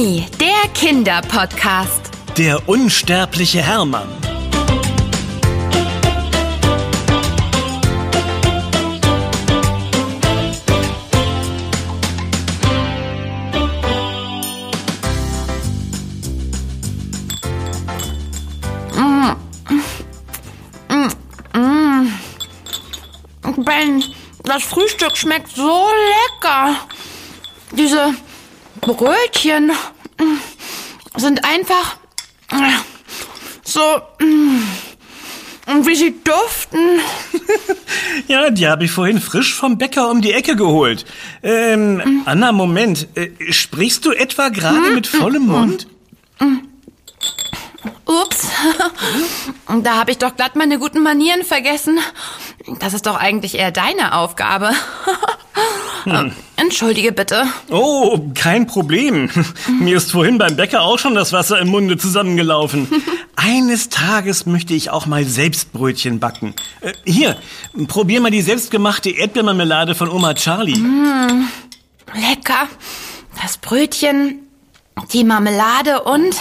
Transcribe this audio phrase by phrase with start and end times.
[0.00, 2.10] Mimi, der Kinderpodcast.
[2.38, 4.08] Der unsterbliche Hermann.
[23.58, 24.02] Ben,
[24.44, 25.86] das Frühstück schmeckt so
[26.40, 26.76] lecker.
[27.72, 28.14] Diese
[28.80, 29.70] Brötchen
[30.18, 31.96] mm, sind einfach
[32.50, 32.72] äh,
[33.62, 33.80] so
[34.18, 34.62] mm,
[35.66, 37.00] und wie sie duften.
[38.28, 41.04] Ja, die habe ich vorhin frisch vom Bäcker um die Ecke geholt.
[41.42, 43.08] Ähm, Anna, Moment.
[43.16, 45.86] Äh, sprichst du etwa gerade mit vollem Mund?
[48.04, 48.48] Ups,
[49.82, 51.98] da habe ich doch glatt meine guten Manieren vergessen.
[52.78, 54.70] Das ist doch eigentlich eher deine Aufgabe.
[56.56, 57.44] Entschuldige bitte.
[57.70, 59.30] Oh, kein Problem.
[59.80, 62.88] Mir ist vorhin beim Bäcker auch schon das Wasser im Munde zusammengelaufen.
[63.36, 66.54] Eines Tages möchte ich auch mal selbst Brötchen backen.
[66.80, 67.36] Äh, hier,
[67.88, 70.78] probier mal die selbstgemachte Erdbeermarmelade von Oma Charlie.
[72.14, 72.68] Lecker.
[73.40, 74.40] Das Brötchen,
[75.12, 76.34] die Marmelade und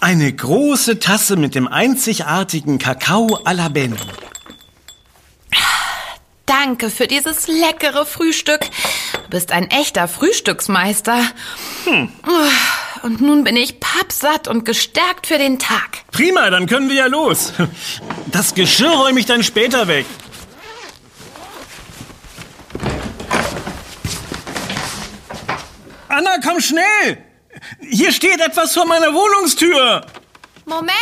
[0.00, 3.96] Eine große Tasse mit dem einzigartigen Kakao à la Ben.
[6.46, 8.60] Danke für dieses leckere Frühstück.
[9.24, 11.20] Du bist ein echter Frühstücksmeister.
[13.02, 16.04] Und nun bin ich pappsatt und gestärkt für den Tag.
[16.10, 17.52] Prima, dann können wir ja los.
[18.26, 20.06] Das Geschirr räume ich dann später weg.
[26.08, 27.24] Anna, komm schnell!
[27.80, 30.06] Hier steht etwas vor meiner Wohnungstür.
[30.64, 30.92] Moment,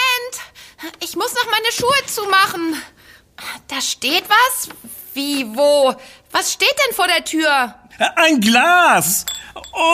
[1.00, 2.82] ich muss noch meine Schuhe zumachen.
[3.68, 4.68] Da steht was?
[5.14, 5.94] Wie, wo?
[6.30, 7.74] Was steht denn vor der Tür?
[8.16, 9.26] Ein Glas.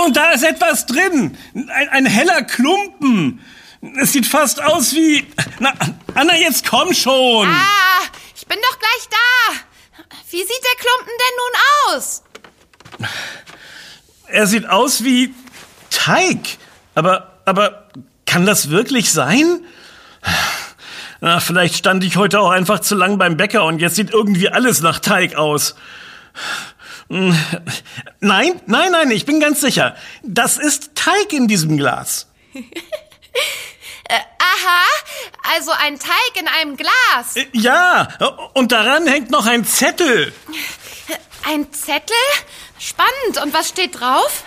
[0.05, 1.37] Und da ist etwas drin.
[1.55, 3.45] Ein, ein heller Klumpen.
[4.01, 5.27] Es sieht fast aus wie...
[5.59, 5.73] Na,
[6.15, 7.49] Anna, jetzt komm schon.
[7.49, 8.03] Ah,
[8.35, 10.05] ich bin doch gleich da.
[10.31, 12.23] Wie sieht der Klumpen denn nun aus?
[14.27, 15.35] Er sieht aus wie
[15.91, 16.59] Teig.
[16.95, 17.89] Aber, aber
[18.27, 19.65] kann das wirklich sein?
[21.21, 24.49] Na, vielleicht stand ich heute auch einfach zu lang beim Bäcker und jetzt sieht irgendwie
[24.49, 25.75] alles nach Teig aus.
[27.11, 27.37] Hm,
[28.21, 29.97] Nein, nein, nein, ich bin ganz sicher.
[30.23, 32.29] Das ist Teig in diesem Glas.
[34.11, 37.37] Aha, also ein Teig in einem Glas.
[37.37, 38.09] Äh, Ja,
[38.55, 40.33] und daran hängt noch ein Zettel.
[41.47, 42.17] Ein Zettel?
[42.79, 43.43] Spannend.
[43.43, 44.45] Und was steht drauf?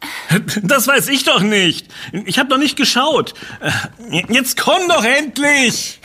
[0.62, 1.86] Das weiß ich doch nicht.
[2.26, 3.34] Ich habe noch nicht geschaut.
[3.60, 6.00] Äh, Jetzt komm doch endlich.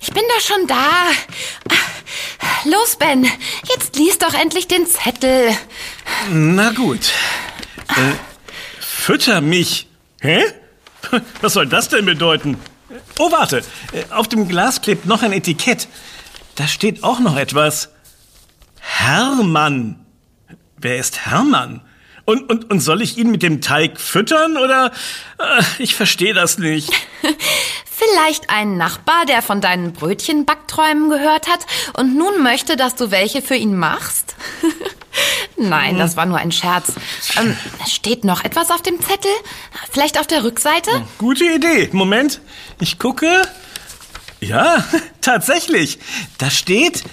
[0.00, 1.10] Ich bin doch schon da.
[2.64, 3.24] Los, Ben,
[3.68, 5.56] jetzt lies doch endlich den Zettel.
[6.30, 7.10] Na gut.
[7.88, 8.14] Äh,
[8.80, 9.86] fütter mich.
[10.20, 10.42] Hä?
[11.40, 12.56] Was soll das denn bedeuten?
[13.18, 13.58] Oh, warte.
[13.92, 15.88] Äh, Auf dem Glas klebt noch ein Etikett.
[16.56, 17.90] Da steht auch noch etwas.
[18.80, 20.04] Hermann.
[20.76, 21.82] Wer ist Hermann?
[22.28, 24.92] Und, und, und soll ich ihn mit dem Teig füttern oder?
[25.38, 26.92] Äh, Ich verstehe das nicht.
[27.90, 31.60] Vielleicht ein Nachbar, der von deinen Brötchenbackträumen gehört hat
[31.94, 34.36] und nun möchte, dass du welche für ihn machst?
[35.56, 36.92] Nein, das war nur ein Scherz.
[37.40, 37.56] Ähm,
[37.88, 39.30] steht noch etwas auf dem Zettel?
[39.90, 40.90] Vielleicht auf der Rückseite?
[41.16, 41.88] Gute Idee.
[41.92, 42.42] Moment,
[42.78, 43.48] ich gucke.
[44.40, 44.84] Ja,
[45.22, 45.98] tatsächlich.
[46.36, 47.04] Da steht,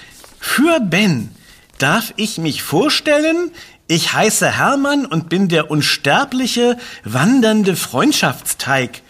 [0.41, 1.33] für Ben
[1.77, 3.51] darf ich mich vorstellen,
[3.87, 9.01] ich heiße Hermann und bin der unsterbliche, wandernde Freundschaftsteig.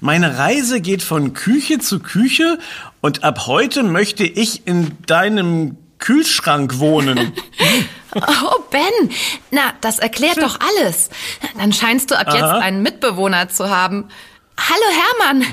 [0.00, 2.58] Meine Reise geht von Küche zu Küche
[3.00, 7.32] und ab heute möchte ich in deinem Kühlschrank wohnen.
[8.18, 9.10] Oh, Ben,
[9.50, 11.10] na, das erklärt doch alles.
[11.58, 12.60] Dann scheinst du ab jetzt Aha.
[12.60, 14.08] einen Mitbewohner zu haben.
[14.58, 15.46] Hallo Hermann,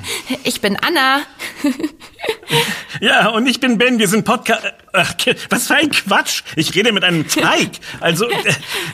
[0.44, 1.22] ich bin Anna.
[3.02, 4.62] Ja, und ich bin Ben, wir sind Podcast...
[5.50, 6.44] Was für ein Quatsch.
[6.56, 7.72] Ich rede mit einem Teig.
[8.00, 8.30] Also,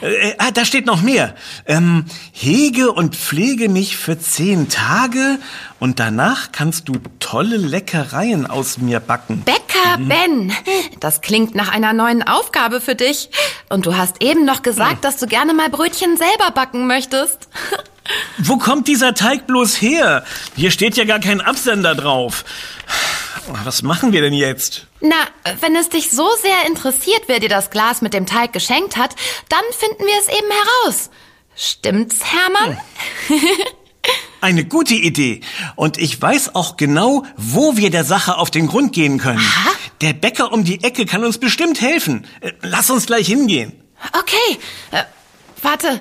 [0.01, 1.35] äh, äh, ah, da steht noch mehr.
[1.65, 5.37] Ähm, hege und pflege mich für zehn Tage
[5.79, 9.41] und danach kannst du tolle Leckereien aus mir backen.
[9.41, 10.53] Bäcker Ben,
[11.01, 13.29] das klingt nach einer neuen Aufgabe für dich.
[13.69, 17.49] Und du hast eben noch gesagt, dass du gerne mal Brötchen selber backen möchtest.
[18.37, 20.23] Wo kommt dieser Teig bloß her?
[20.55, 22.43] Hier steht ja gar kein Absender drauf.
[23.63, 24.87] Was machen wir denn jetzt?
[25.01, 25.15] Na,
[25.61, 29.15] wenn es dich so sehr interessiert, wer dir das Glas mit dem Teig geschenkt hat,
[29.49, 31.09] dann finden wir es eben heraus.
[31.55, 32.77] Stimmt's, Hermann?
[34.41, 35.41] Eine gute Idee.
[35.75, 39.39] Und ich weiß auch genau, wo wir der Sache auf den Grund gehen können.
[39.39, 39.71] Aha.
[40.01, 42.25] Der Bäcker um die Ecke kann uns bestimmt helfen.
[42.39, 43.73] Äh, Lass uns gleich hingehen.
[44.13, 44.59] Okay,
[44.91, 45.03] äh,
[45.61, 45.99] warte.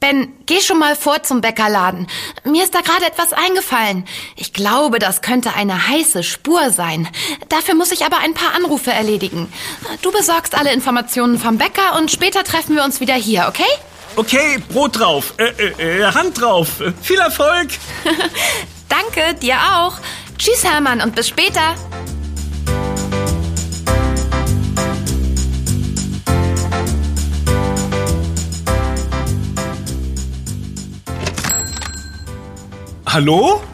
[0.00, 2.06] Ben, geh schon mal vor zum Bäckerladen.
[2.44, 4.04] Mir ist da gerade etwas eingefallen.
[4.36, 7.08] Ich glaube, das könnte eine heiße Spur sein.
[7.48, 9.52] Dafür muss ich aber ein paar Anrufe erledigen.
[10.02, 13.64] Du besorgst alle Informationen vom Bäcker und später treffen wir uns wieder hier, okay?
[14.14, 16.82] Okay, Brot drauf, äh, äh, äh Hand drauf.
[17.02, 17.68] Viel Erfolg.
[18.88, 19.94] Danke, dir auch.
[20.38, 21.74] Tschüss, Hermann, und bis später.
[33.10, 33.64] Hallo?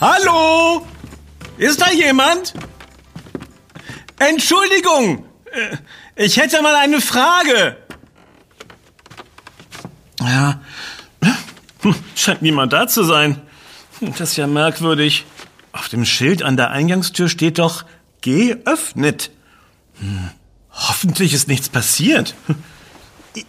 [0.00, 0.86] Hallo?
[1.58, 2.54] Ist da jemand?
[4.20, 5.76] Entschuldigung, äh,
[6.24, 7.78] ich hätte mal eine Frage.
[10.20, 10.60] Ja,
[11.80, 13.42] hm, scheint niemand da zu sein.
[14.00, 15.26] Das ist ja merkwürdig.
[15.72, 17.84] Auf dem Schild an der Eingangstür steht doch
[18.20, 19.32] geöffnet.
[19.98, 20.30] Hm,
[20.70, 22.36] hoffentlich ist nichts passiert.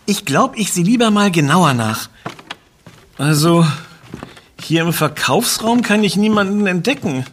[0.08, 2.10] Ich glaube, ich sehe lieber mal genauer nach.
[3.18, 3.66] Also,
[4.60, 7.26] hier im Verkaufsraum kann ich niemanden entdecken.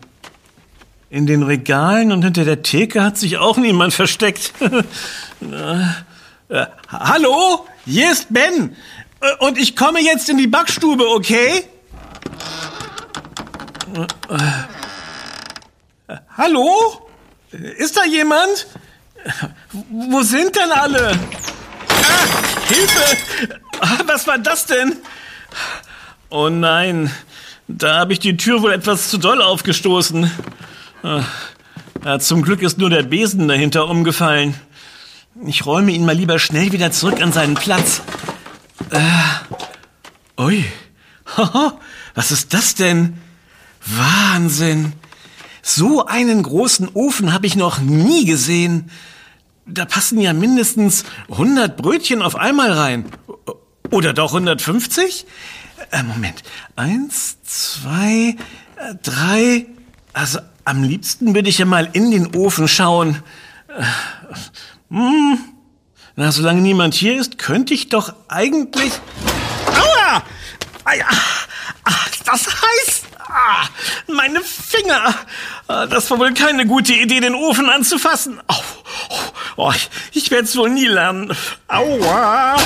[1.09, 4.53] In den Regalen und hinter der Theke hat sich auch niemand versteckt.
[5.41, 8.77] äh, hallo, hier ist Ben.
[9.21, 11.65] Äh, und ich komme jetzt in die Backstube, okay?
[14.29, 17.09] Äh, hallo?
[17.53, 18.67] Ist da jemand?
[19.91, 21.19] Wo sind denn alle?
[21.89, 23.17] Ah, Hilfe!
[24.07, 25.01] Was war das denn?
[26.29, 27.11] Oh nein,
[27.69, 30.31] da habe ich die Tür wohl etwas zu doll aufgestoßen.
[32.05, 34.55] Ja, zum Glück ist nur der Besen dahinter umgefallen.
[35.45, 38.03] Ich räume ihn mal lieber schnell wieder zurück an seinen Platz.
[38.91, 40.65] Äh, ui,
[42.15, 43.19] was ist das denn?
[43.85, 44.93] Wahnsinn!
[45.63, 48.91] So einen großen Ofen habe ich noch nie gesehen.
[49.67, 53.05] Da passen ja mindestens 100 Brötchen auf einmal rein.
[53.91, 55.27] Oder doch 150?
[55.91, 56.43] Äh, Moment.
[56.77, 58.37] Eins, zwei,
[58.77, 59.67] äh, drei.
[60.13, 63.23] Also am liebsten würde ich ja mal in den Ofen schauen.
[63.69, 63.83] Äh,
[64.95, 65.39] hm.
[66.17, 68.93] Na, solange niemand hier ist, könnte ich doch eigentlich.
[69.67, 70.23] Aua!
[70.85, 71.07] Ah, ja.
[71.85, 73.05] ah, das heißt.
[73.19, 73.69] Ah,
[74.09, 75.15] meine Finger.
[75.69, 78.41] Ah, das war wohl keine gute Idee, den Ofen anzufassen.
[78.49, 78.55] Oh,
[79.57, 81.33] oh, ich, ich werde es wohl nie lernen.
[81.69, 82.57] Aua!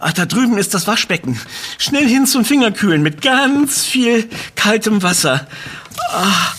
[0.00, 1.40] Ach, da drüben ist das Waschbecken.
[1.78, 5.46] Schnell hin zum Fingerkühlen mit ganz viel kaltem Wasser.
[6.10, 6.54] Ah,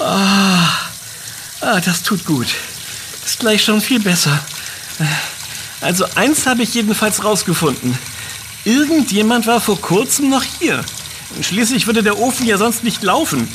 [0.00, 0.68] ah,
[1.60, 2.48] ah, das tut gut.
[3.24, 4.38] Ist gleich schon viel besser.
[5.80, 7.98] Also eins habe ich jedenfalls rausgefunden.
[8.64, 10.84] Irgendjemand war vor kurzem noch hier.
[11.42, 13.48] Schließlich würde der Ofen ja sonst nicht laufen.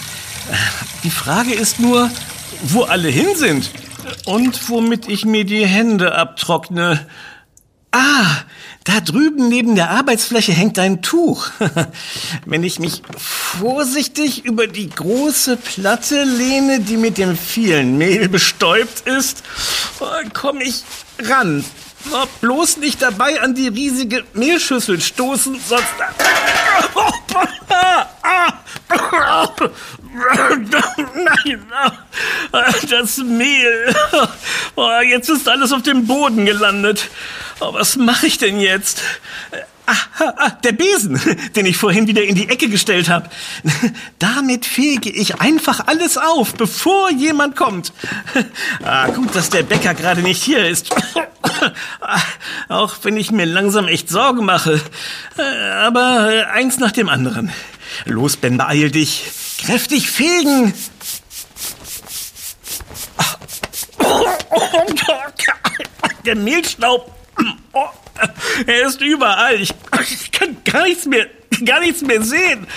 [1.03, 2.09] Die Frage ist nur,
[2.61, 3.71] wo alle hin sind
[4.25, 7.05] und womit ich mir die Hände abtrockne.
[7.95, 8.37] Ah,
[8.85, 11.51] da drüben neben der Arbeitsfläche hängt ein Tuch.
[12.45, 13.03] Wenn ich mich
[13.59, 19.43] vorsichtig über die große Platte lehne, die mit dem vielen Mehl bestäubt ist,
[20.33, 20.83] komme ich
[21.19, 21.63] ran.
[22.41, 25.85] Bloß nicht dabei an die riesige Mehlschüssel stoßen, sonst...
[31.15, 31.65] Nein,
[32.89, 33.95] das Mehl.
[35.07, 37.09] Jetzt ist alles auf dem Boden gelandet.
[37.59, 39.01] Oh, was mache ich denn jetzt?
[39.85, 39.95] Ah,
[40.37, 41.19] ah, der Besen,
[41.55, 43.29] den ich vorhin wieder in die Ecke gestellt habe.
[44.19, 47.91] Damit fege ich einfach alles auf, bevor jemand kommt.
[48.83, 50.93] Ah, gut, dass der Bäcker gerade nicht hier ist.
[52.01, 52.21] Ah,
[52.67, 54.81] auch wenn ich mir langsam echt Sorgen mache.
[55.81, 57.51] Aber eins nach dem anderen.
[58.05, 59.23] Los, Ben, beeil dich.
[59.65, 60.73] Kräftig fegen.
[66.25, 67.12] Der Mehlstaub
[67.73, 67.89] Oh,
[68.67, 69.59] er ist überall.
[69.59, 69.73] Ich,
[70.11, 71.25] ich, kann gar nichts mehr,
[71.65, 72.67] gar nichts mehr sehen.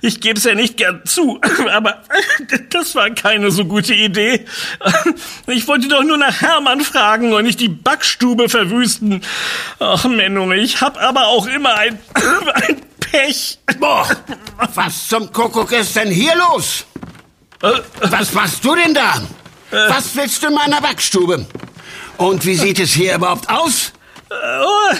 [0.00, 1.40] Ich gebe es ja nicht gern zu,
[1.72, 2.04] aber
[2.70, 4.44] das war keine so gute Idee.
[5.48, 9.22] Ich wollte doch nur nach Hermann fragen und nicht die Backstube verwüsten.
[9.80, 11.98] Ach, Menno, ich hab aber auch immer ein,
[12.54, 13.58] ein Pech.
[13.80, 14.08] Boah,
[14.74, 16.84] was zum Kuckuck ist denn hier los?
[17.62, 19.16] Äh, was machst du denn da?
[19.70, 19.90] Äh.
[19.90, 21.46] Was willst du in meiner Backstube?
[22.18, 23.92] Und wie sieht es hier überhaupt aus?
[24.30, 24.94] Oh,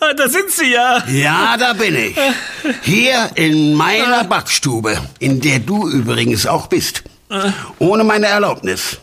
[0.00, 1.02] oh, da sind Sie ja.
[1.08, 2.16] Ja, da bin ich.
[2.82, 7.02] Hier in meiner Backstube, in der du übrigens auch bist.
[7.78, 8.98] Ohne meine Erlaubnis.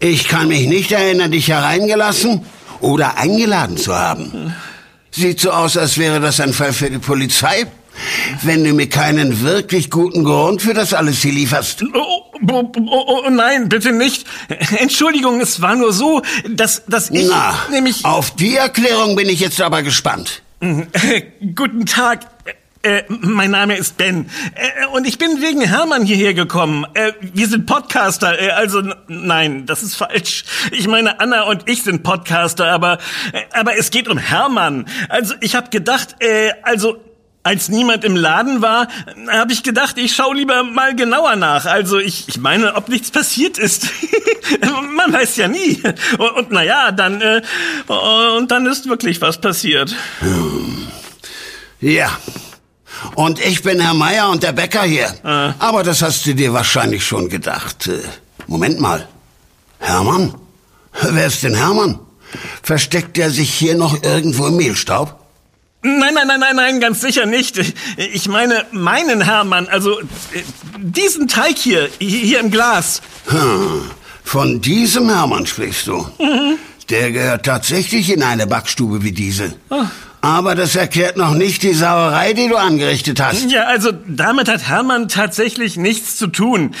[0.00, 2.44] Ich kann mich nicht erinnern, dich hereingelassen
[2.80, 4.54] oder eingeladen zu haben.
[5.10, 7.66] Sieht so aus, als wäre das ein Fall für die Polizei
[8.42, 11.84] Wenn du mir keinen wirklich guten Grund für das alles hier lieferst.
[11.94, 14.26] Oh, oh, oh, oh, nein, bitte nicht.
[14.78, 18.04] Entschuldigung, es war nur so, dass, dass ich Na, nämlich...
[18.04, 20.42] auf die Erklärung bin ich jetzt aber gespannt.
[21.54, 22.20] Guten Tag.
[22.82, 26.84] Äh, mein Name ist Ben äh, und ich bin wegen Hermann hierher gekommen.
[26.92, 30.44] Äh, wir sind Podcaster, äh, also nein, das ist falsch.
[30.70, 32.98] Ich meine, Anna und ich sind Podcaster, aber
[33.32, 34.84] äh, aber es geht um Hermann.
[35.08, 36.98] Also ich habe gedacht, äh, also
[37.44, 38.88] als niemand im Laden war,
[39.30, 41.66] habe ich gedacht, ich schaue lieber mal genauer nach.
[41.66, 43.88] Also ich, ich meine, ob nichts passiert ist.
[44.96, 45.80] Man weiß ja nie.
[46.18, 47.42] Und, und na ja, dann äh,
[47.86, 49.94] und dann ist wirklich was passiert.
[51.80, 52.10] Ja.
[53.14, 55.14] Und ich bin Herr Meier und der Bäcker hier.
[55.22, 55.52] Ah.
[55.58, 57.88] Aber das hast du dir wahrscheinlich schon gedacht.
[57.88, 58.00] Äh,
[58.46, 59.06] Moment mal.
[59.78, 60.34] Hermann?
[61.02, 61.98] Wer ist denn Hermann?
[62.62, 65.23] Versteckt er sich hier noch irgendwo im Mehlstaub?
[65.86, 67.58] Nein, nein, nein, nein, nein, ganz sicher nicht.
[67.98, 70.04] Ich meine meinen Hermann, also äh,
[70.78, 73.02] diesen Teig hier, hier im Glas.
[73.26, 73.90] Hm,
[74.24, 76.08] von diesem Hermann sprichst du.
[76.88, 79.54] Der gehört tatsächlich in eine Backstube wie diese.
[80.24, 83.50] Aber das erklärt noch nicht die Sauerei, die du angerichtet hast.
[83.50, 86.74] Ja, also damit hat Hermann tatsächlich nichts zu tun.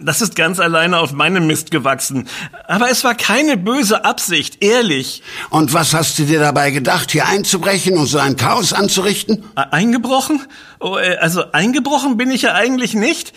[0.00, 2.28] Das ist ganz alleine auf meinem Mist gewachsen.
[2.68, 5.24] Aber es war keine böse Absicht, ehrlich.
[5.50, 9.42] Und was hast du dir dabei gedacht, hier einzubrechen und so ein Chaos anzurichten?
[9.56, 10.42] Eingebrochen?
[10.78, 13.32] Oh, äh, also eingebrochen bin ich ja eigentlich nicht.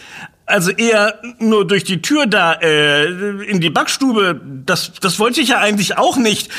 [0.45, 3.05] Also eher nur durch die Tür da äh,
[3.43, 4.39] in die Backstube.
[4.65, 6.51] Das, das wollte ich ja eigentlich auch nicht.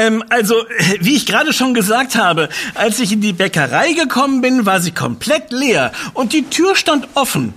[0.00, 4.40] Ähm, also, äh, wie ich gerade schon gesagt habe, als ich in die Bäckerei gekommen
[4.40, 7.52] bin, war sie komplett leer und die Tür stand offen.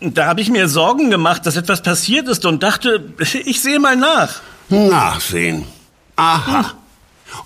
[0.00, 3.96] Da habe ich mir Sorgen gemacht, dass etwas passiert ist und dachte, ich sehe mal
[3.96, 4.40] nach.
[4.68, 5.64] Nachsehen.
[6.16, 6.74] Aha.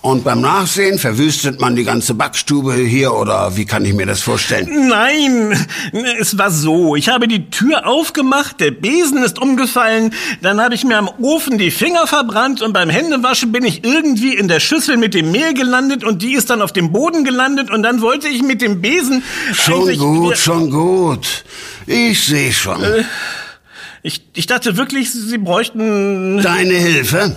[0.01, 4.21] Und beim Nachsehen verwüstet man die ganze Backstube hier oder wie kann ich mir das
[4.21, 4.87] vorstellen?
[4.87, 5.55] Nein,
[6.19, 6.95] es war so.
[6.95, 11.57] Ich habe die Tür aufgemacht, der Besen ist umgefallen, dann habe ich mir am Ofen
[11.57, 15.53] die Finger verbrannt und beim Händewaschen bin ich irgendwie in der Schüssel mit dem Mehl
[15.53, 18.81] gelandet und die ist dann auf dem Boden gelandet und dann wollte ich mit dem
[18.81, 19.23] Besen
[19.53, 21.43] Schon gut, schon gut.
[21.85, 22.81] Ich sehe schon.
[24.03, 26.41] Ich, ich dachte wirklich, Sie bräuchten...
[26.41, 27.35] Deine Hilfe,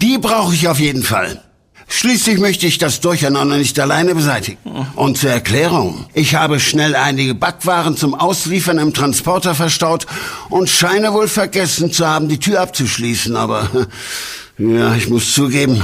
[0.00, 1.42] die brauche ich auf jeden Fall.
[1.90, 4.58] Schließlich möchte ich das Durcheinander nicht alleine beseitigen.
[4.94, 6.06] Und zur Erklärung.
[6.12, 10.06] Ich habe schnell einige Backwaren zum Ausliefern im Transporter verstaut
[10.50, 13.36] und scheine wohl vergessen zu haben, die Tür abzuschließen.
[13.36, 13.68] Aber
[14.58, 15.82] ja, ich muss zugeben,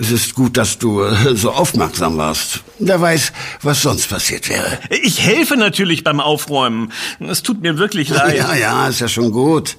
[0.00, 2.60] es ist gut, dass du äh, so aufmerksam warst.
[2.78, 3.32] Wer weiß,
[3.62, 4.78] was sonst passiert wäre.
[4.90, 6.90] Ich helfe natürlich beim Aufräumen.
[7.20, 8.38] Es tut mir wirklich leid.
[8.38, 9.76] Ja, ja, ist ja schon gut.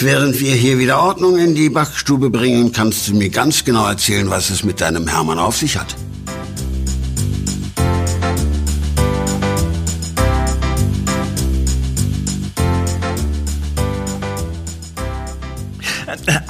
[0.00, 4.28] Während wir hier wieder Ordnung in die Backstube bringen, kannst du mir ganz genau erzählen,
[4.28, 5.96] was es mit deinem Hermann auf sich hat.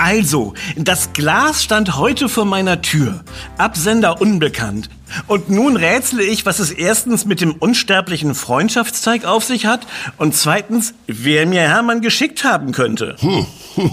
[0.04, 3.24] Also, das Glas stand heute vor meiner Tür.
[3.56, 4.90] Absender unbekannt.
[5.28, 9.86] Und nun rätsle ich, was es erstens mit dem unsterblichen Freundschaftsteig auf sich hat
[10.18, 13.16] und zweitens, wer mir Hermann geschickt haben könnte.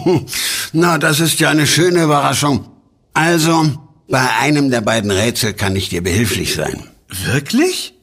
[0.73, 2.67] Na, das ist ja eine schöne Überraschung.
[3.13, 3.71] Also,
[4.09, 6.89] bei einem der beiden Rätsel kann ich dir behilflich sein.
[7.07, 7.93] Wirklich?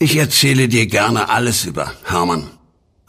[0.00, 2.50] Ich erzähle dir gerne alles über Hermann.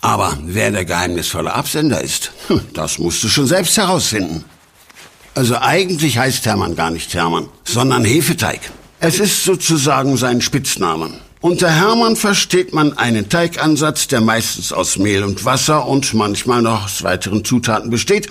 [0.06, 4.46] Aber wer der geheimnisvolle Absender ist, hm, das musst du schon selbst herausfinden.
[5.34, 8.60] Also eigentlich heißt Hermann gar nicht Hermann, sondern Hefeteig.
[9.00, 11.10] Es ist sozusagen sein Spitzname.
[11.42, 16.86] Unter Hermann versteht man einen Teigansatz, der meistens aus Mehl und Wasser und manchmal noch
[16.86, 18.28] aus weiteren Zutaten besteht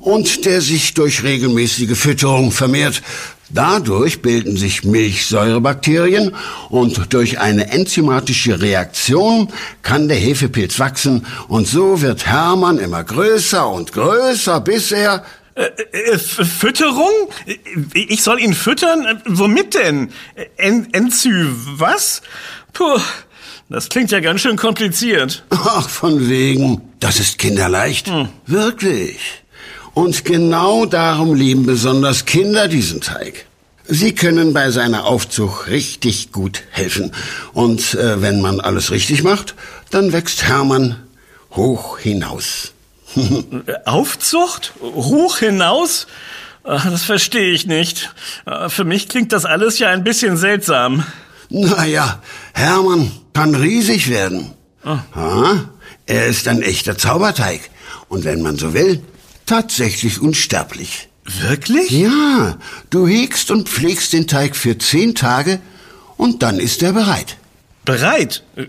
[0.00, 3.02] und der sich durch regelmäßige Fütterung vermehrt.
[3.50, 6.34] Dadurch bilden sich Milchsäurebakterien
[6.70, 9.48] und durch eine enzymatische Reaktion
[9.82, 15.24] kann der Hefepilz wachsen und so wird Hermann immer größer und größer, bis er
[15.56, 17.12] Äh, äh, Fütterung?
[17.94, 19.04] Ich soll ihn füttern?
[19.06, 20.08] Äh, Womit denn?
[20.34, 21.46] Äh, En Enzü
[21.76, 22.22] was?
[22.72, 22.98] Puh,
[23.68, 25.44] das klingt ja ganz schön kompliziert.
[25.50, 26.80] Ach, von wegen.
[26.98, 28.10] Das ist kinderleicht.
[28.46, 29.43] Wirklich.
[29.94, 33.46] Und genau darum lieben besonders Kinder diesen Teig.
[33.86, 37.12] Sie können bei seiner Aufzucht richtig gut helfen.
[37.52, 39.54] Und äh, wenn man alles richtig macht,
[39.90, 40.96] dann wächst Hermann
[41.52, 42.72] hoch hinaus.
[43.84, 44.72] Aufzucht?
[44.80, 46.06] Hoch hinaus?
[46.64, 48.10] Ach, Das verstehe ich nicht.
[48.46, 51.04] Äh, Für mich klingt das alles ja ein bisschen seltsam.
[51.50, 52.22] Naja,
[52.54, 54.52] Hermann kann riesig werden.
[54.84, 55.64] Ja,
[56.06, 57.60] er ist ein echter Zauberteig.
[58.08, 59.02] Und wenn man so will,
[59.46, 61.08] tatsächlich unsterblich.
[61.24, 61.90] Wirklich?
[61.90, 62.58] Ja,
[62.90, 65.60] du hegst und pflegst den Teig für zehn Tage
[66.16, 67.38] und dann ist er bereit.
[67.84, 68.42] Bereit?
[68.56, 68.66] Äh,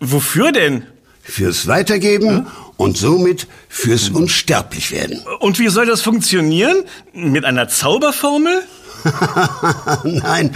[0.00, 0.84] wofür denn?
[1.22, 2.46] Fürs Weitergeben
[2.76, 5.22] und somit fürs Unsterblichwerden.
[5.40, 6.82] Und wie soll das funktionieren?
[7.12, 8.62] Mit einer Zauberformel?
[10.04, 10.54] Nein,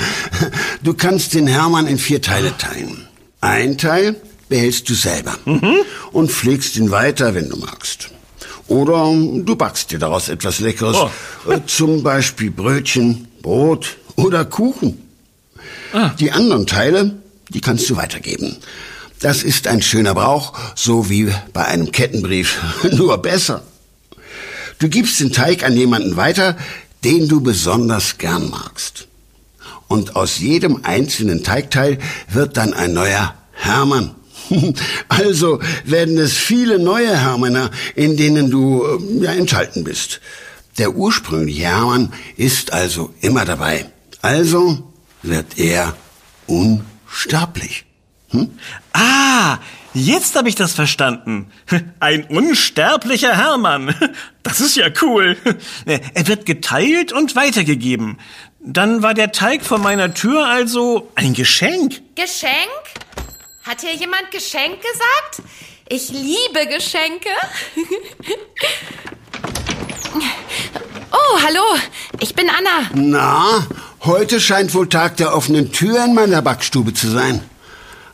[0.82, 3.06] du kannst den Hermann in vier Teile teilen.
[3.40, 4.16] Ein Teil
[4.48, 5.76] behältst du selber mhm.
[6.12, 8.10] und pflegst ihn weiter, wenn du magst.
[8.68, 9.12] Oder
[9.44, 11.50] du backst dir daraus etwas Leckeres, oh.
[11.50, 15.02] Äh, zum Beispiel Brötchen, Brot oder Kuchen.
[15.92, 16.10] Ah.
[16.18, 17.16] Die anderen Teile,
[17.50, 18.56] die kannst du weitergeben.
[19.20, 22.58] Das ist ein schöner Brauch, so wie bei einem Kettenbrief,
[22.92, 23.62] nur besser.
[24.78, 26.56] Du gibst den Teig an jemanden weiter,
[27.04, 29.08] den du besonders gern magst.
[29.88, 34.14] Und aus jedem einzelnen Teigteil wird dann ein neuer Hermann.
[35.08, 40.20] Also werden es viele neue Hermanner, in denen du äh, ja, enthalten bist.
[40.78, 43.86] Der ursprüngliche Hermann ist also immer dabei.
[44.22, 45.94] Also wird er
[46.46, 47.84] unsterblich.
[48.30, 48.50] Hm?
[48.92, 49.58] Ah,
[49.92, 51.46] jetzt habe ich das verstanden.
[52.00, 53.94] Ein unsterblicher Hermann.
[54.44, 55.38] Das ist ja cool.
[55.86, 58.18] Er wird geteilt und weitergegeben.
[58.60, 62.02] Dann war der Teig vor meiner Tür also ein Geschenk.
[62.14, 62.70] Geschenk?
[63.64, 65.48] Hat hier jemand Geschenk gesagt?
[65.88, 67.30] Ich liebe Geschenke.
[71.16, 71.80] Oh, hallo.
[72.20, 72.90] Ich bin Anna.
[72.92, 73.66] Na,
[74.04, 77.40] heute scheint wohl Tag der offenen Tür in meiner Backstube zu sein.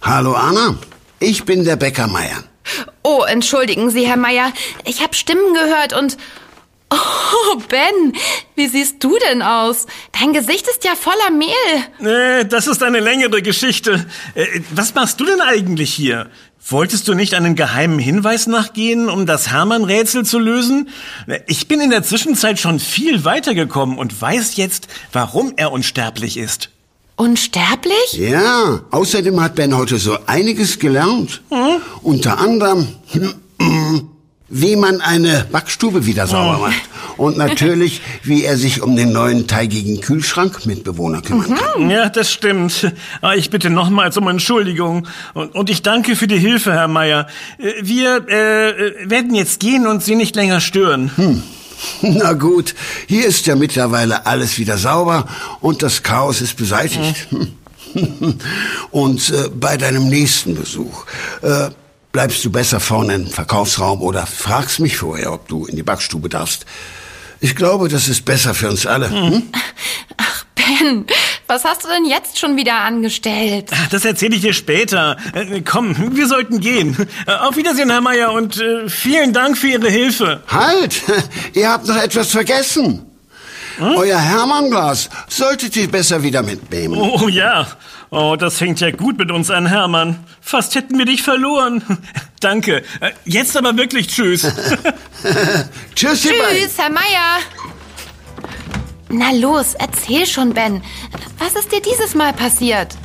[0.03, 0.77] Hallo Anna,
[1.19, 2.45] ich bin der Bäcker Meier.
[3.03, 4.53] Oh, entschuldigen Sie, Herr Meier.
[4.85, 6.19] Ich habe Stimmen gehört und...
[7.53, 8.13] Oh, Ben,
[8.55, 9.87] wie siehst du denn aus?
[10.19, 12.41] Dein Gesicht ist ja voller Mehl.
[12.41, 14.07] Äh, das ist eine längere Geschichte.
[14.35, 16.29] Äh, was machst du denn eigentlich hier?
[16.69, 20.91] Wolltest du nicht einen geheimen Hinweis nachgehen, um das Hermann-Rätsel zu lösen?
[21.47, 26.71] Ich bin in der Zwischenzeit schon viel weitergekommen und weiß jetzt, warum er unsterblich ist.
[27.17, 28.13] Unsterblich?
[28.13, 31.43] Ja, außerdem hat Ben heute so einiges gelernt.
[31.51, 31.81] Hm?
[32.03, 32.87] Unter anderem,
[34.51, 36.61] wie man eine Backstube wieder sauber hm.
[36.61, 36.81] macht.
[37.17, 41.85] Und natürlich, wie er sich um den neuen teigigen Kühlschrank mit Bewohner kümmern kann.
[41.85, 41.91] Mhm.
[41.91, 42.93] Ja, das stimmt.
[43.21, 45.07] Aber ich bitte nochmals um Entschuldigung.
[45.35, 47.27] Und, und ich danke für die Hilfe, Herr Meier.
[47.59, 51.13] Äh, wir äh, werden jetzt gehen und Sie nicht länger stören.
[51.17, 51.43] Hm.
[52.03, 52.75] Na gut,
[53.07, 55.27] hier ist ja mittlerweile alles wieder sauber
[55.61, 57.29] und das Chaos ist beseitigt.
[57.31, 57.55] Mhm.
[58.91, 61.07] und äh, bei deinem nächsten Besuch
[61.43, 61.71] äh,
[62.13, 66.29] bleibst du besser vorne im Verkaufsraum oder fragst mich vorher, ob du in die Backstube
[66.29, 66.67] darfst.
[67.41, 69.11] Ich glaube, das ist besser für uns alle.
[69.11, 69.45] Hm?
[70.17, 71.07] Ach, Ben,
[71.47, 73.71] was hast du denn jetzt schon wieder angestellt?
[73.91, 75.17] Das erzähle ich dir später.
[75.33, 76.97] Äh, komm, wir sollten gehen.
[77.27, 80.43] Äh, auf Wiedersehen, Herr Meier, und äh, vielen Dank für Ihre Hilfe.
[80.49, 81.03] Halt!
[81.55, 83.10] Ihr habt noch etwas vergessen.
[83.79, 83.97] Hm?
[83.97, 86.99] Euer Hermannglas solltet ihr besser wieder mitnehmen.
[86.99, 87.67] Oh ja.
[88.11, 90.25] Oh, das fängt ja gut mit uns an, Hermann.
[90.41, 91.83] Fast hätten wir dich verloren.
[92.41, 92.83] Danke.
[93.01, 94.43] Äh, jetzt aber wirklich tschüss.
[95.95, 97.39] tschüss, Tschüss, Herr Meier.
[99.09, 100.83] Na los, erzähl schon, Ben.
[101.39, 102.97] Was ist dir dieses Mal passiert?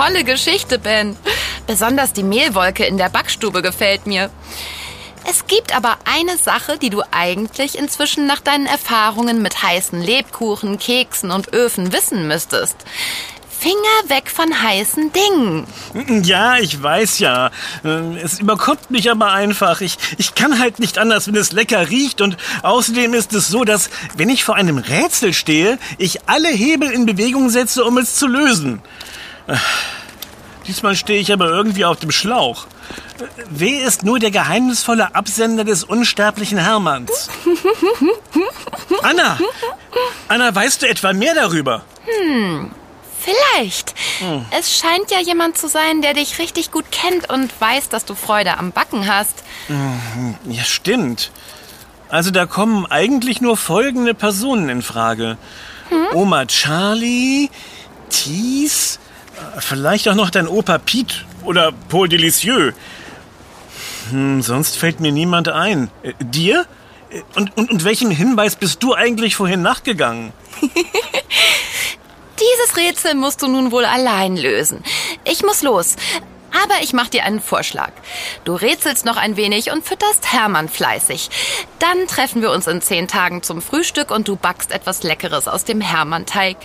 [0.00, 1.14] Tolle Geschichte, Ben.
[1.66, 4.30] Besonders die Mehlwolke in der Backstube gefällt mir.
[5.28, 10.78] Es gibt aber eine Sache, die du eigentlich inzwischen nach deinen Erfahrungen mit heißen Lebkuchen,
[10.78, 12.76] Keksen und Öfen wissen müsstest.
[13.50, 13.74] Finger
[14.08, 15.66] weg von heißen Dingen.
[16.24, 17.50] Ja, ich weiß ja.
[18.24, 19.82] Es überkommt mich aber einfach.
[19.82, 22.22] Ich, ich kann halt nicht anders, wenn es lecker riecht.
[22.22, 26.90] Und außerdem ist es so, dass, wenn ich vor einem Rätsel stehe, ich alle Hebel
[26.90, 28.80] in Bewegung setze, um es zu lösen.
[30.66, 32.66] Diesmal stehe ich aber irgendwie auf dem Schlauch.
[33.48, 37.28] Wer ist nur der geheimnisvolle Absender des unsterblichen Hermanns?
[39.02, 39.38] Anna!
[40.28, 41.82] Anna, weißt du etwa mehr darüber?
[42.04, 42.70] Hm,
[43.18, 43.94] vielleicht.
[44.20, 44.44] Hm.
[44.56, 48.14] Es scheint ja jemand zu sein, der dich richtig gut kennt und weiß, dass du
[48.14, 49.42] Freude am Backen hast.
[49.66, 51.32] Hm, ja, stimmt.
[52.08, 55.36] Also da kommen eigentlich nur folgende Personen in Frage.
[55.88, 56.16] Hm?
[56.16, 57.50] Oma Charlie,
[58.08, 58.99] Thies,
[59.58, 62.72] Vielleicht auch noch dein Opa Piet oder Paul Delicieux.
[64.10, 65.90] Hm, sonst fällt mir niemand ein.
[66.02, 66.66] Äh, dir?
[67.10, 70.32] Äh, und, und, und welchem Hinweis bist du eigentlich vorhin nachgegangen?
[72.40, 74.82] Dieses Rätsel musst du nun wohl allein lösen.
[75.24, 75.96] Ich muss los.
[76.62, 77.92] Aber ich mach dir einen Vorschlag.
[78.44, 81.30] Du rätselst noch ein wenig und fütterst Hermann fleißig.
[81.78, 85.64] Dann treffen wir uns in zehn Tagen zum Frühstück und du backst etwas Leckeres aus
[85.64, 86.56] dem Hermann-Teig.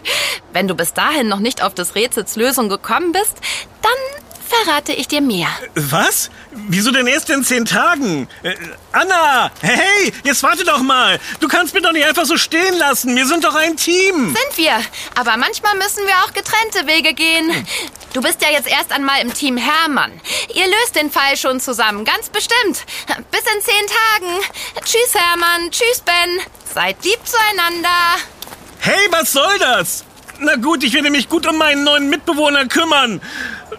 [0.54, 3.38] Wenn du bis dahin noch nicht auf des Rätsels Lösung gekommen bist,
[3.82, 5.48] dann verrate ich dir mehr.
[5.76, 6.30] Was?
[6.52, 8.28] Wieso denn erst in zehn Tagen?
[8.44, 8.56] Äh,
[8.92, 9.52] Anna!
[9.62, 11.20] Hey, jetzt warte doch mal!
[11.40, 13.16] Du kannst mich doch nicht einfach so stehen lassen.
[13.16, 14.36] Wir sind doch ein Team.
[14.36, 14.80] Sind wir.
[15.16, 17.68] Aber manchmal müssen wir auch getrennte Wege gehen.
[18.14, 20.12] Du bist ja jetzt erst einmal im Team Hermann.
[20.54, 22.86] Ihr löst den Fall schon zusammen, ganz bestimmt.
[23.32, 24.40] Bis in zehn Tagen.
[24.84, 25.72] Tschüss, Hermann.
[25.72, 26.40] Tschüss, Ben.
[26.74, 27.90] Seid lieb zueinander.
[28.80, 30.06] Hey, was soll das?
[30.40, 33.22] Na gut, ich werde mich gut um meinen neuen Mitbewohner kümmern.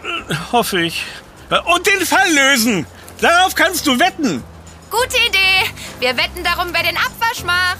[0.07, 1.05] Äh, Hoffe ich.
[1.51, 2.87] Äh, Und den Fall lösen.
[3.21, 4.42] Darauf kannst du wetten.
[4.90, 5.71] Gute Idee.
[6.01, 7.79] Wir wetten darum, wer den Abwasch macht.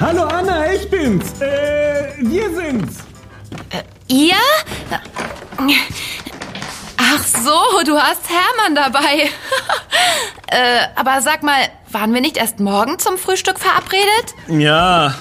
[0.00, 1.40] Hallo Anna, ich bin's.
[1.40, 2.98] Äh, wir sind's.
[4.08, 4.36] Ihr?
[7.42, 9.30] So, du hast Hermann dabei.
[10.48, 14.34] äh, aber sag mal, waren wir nicht erst morgen zum Frühstück verabredet?
[14.48, 15.14] Ja,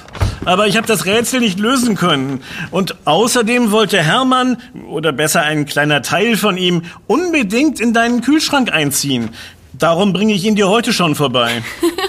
[0.46, 2.44] aber ich habe das Rätsel nicht lösen können.
[2.72, 8.72] Und außerdem wollte Hermann, oder besser ein kleiner Teil von ihm, unbedingt in deinen Kühlschrank
[8.72, 9.30] einziehen.
[9.74, 11.64] Darum bringe ich ihn dir heute schon vorbei.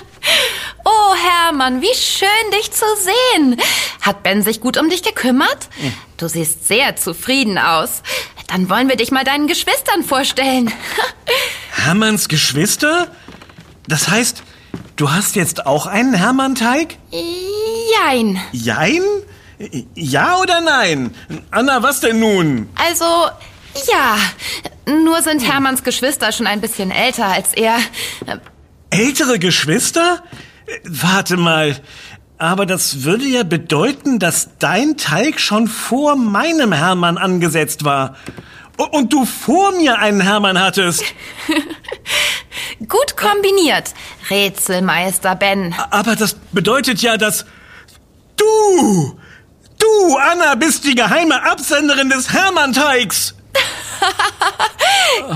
[0.85, 3.61] Oh, Hermann, wie schön, dich zu sehen.
[4.03, 5.69] Hat Ben sich gut um dich gekümmert?
[6.17, 8.03] Du siehst sehr zufrieden aus.
[8.49, 10.73] Dann wollen wir dich mal deinen Geschwistern vorstellen.
[11.73, 13.09] Hermanns Geschwister?
[13.89, 14.43] Das heißt,
[14.97, 16.99] du hast jetzt auch einen Hermann-Teig?
[17.11, 18.41] Jein.
[18.53, 19.03] Jein?
[19.95, 21.15] Ja oder nein?
[21.51, 22.69] Anna, was denn nun?
[22.75, 23.05] Also,
[23.91, 24.17] ja.
[24.87, 27.79] Nur sind Hermanns Geschwister schon ein bisschen älter als er.
[28.91, 30.23] Ältere Geschwister?
[30.85, 31.77] Warte mal.
[32.39, 38.17] Aber das würde ja bedeuten, dass dein Teig schon vor meinem Hermann angesetzt war.
[38.77, 41.05] Und du vor mir einen Hermann hattest.
[42.89, 43.95] Gut kombiniert,
[44.31, 45.75] Rätselmeister Ben.
[45.91, 47.47] Aber das bedeutet ja, dass
[48.37, 49.19] du,
[49.79, 53.35] du, Anna, bist die geheime Absenderin des Hermann-Teigs.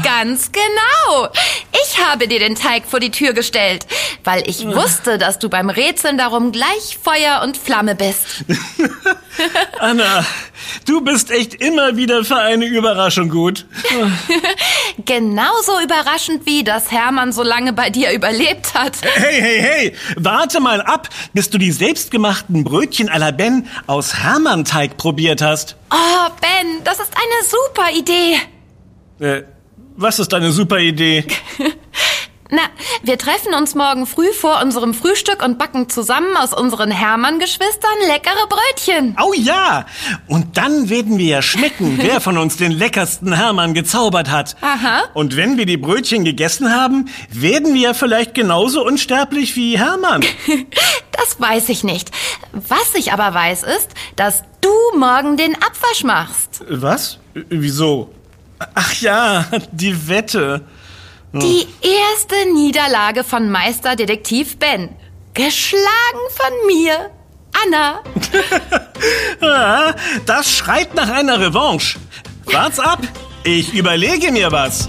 [0.02, 1.28] Ganz genau.
[1.84, 3.86] Ich habe dir den Teig vor die Tür gestellt,
[4.24, 8.44] weil ich wusste, dass du beim Rätseln darum gleich Feuer und Flamme bist.
[9.78, 10.24] Anna,
[10.86, 13.66] du bist echt immer wieder für eine Überraschung gut.
[15.04, 18.96] Genauso überraschend wie, dass Hermann so lange bei dir überlebt hat.
[19.02, 24.14] Hey, hey, hey, warte mal ab, bis du die selbstgemachten Brötchen à la Ben aus
[24.14, 25.76] Hermann-Teig probiert hast.
[25.90, 28.38] Oh, Ben, das ist eine super Idee.
[29.20, 29.42] Äh,
[29.96, 31.24] was ist eine super Idee?
[32.50, 32.62] Na,
[33.02, 38.46] wir treffen uns morgen früh vor unserem Frühstück und backen zusammen aus unseren Hermann-Geschwistern leckere
[38.48, 39.16] Brötchen.
[39.22, 39.84] Oh ja!
[40.28, 44.56] Und dann werden wir ja schmecken, wer von uns den leckersten Hermann gezaubert hat.
[44.62, 45.02] Aha.
[45.12, 50.24] Und wenn wir die Brötchen gegessen haben, werden wir ja vielleicht genauso unsterblich wie Hermann.
[51.10, 52.12] Das weiß ich nicht.
[52.52, 56.62] Was ich aber weiß ist, dass du morgen den Abwasch machst.
[56.68, 57.18] Was?
[57.34, 58.14] Wieso?
[58.74, 60.62] Ach ja, die Wette.
[61.32, 64.88] Die erste Niederlage von Meisterdetektiv Ben.
[65.34, 65.84] Geschlagen
[66.30, 67.10] von mir,
[67.64, 68.02] Anna.
[70.26, 71.98] Das schreit nach einer Revanche.
[72.46, 73.00] Wart's ab,
[73.44, 74.88] ich überlege mir was.